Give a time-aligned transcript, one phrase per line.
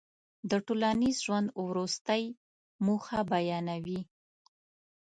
[0.49, 2.23] د ټولنیز ژوند وروستۍ
[2.85, 4.01] موخه بیانوي.